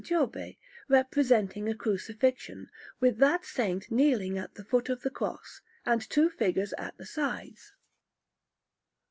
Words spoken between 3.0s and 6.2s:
that Saint kneeling at the foot of the Cross, and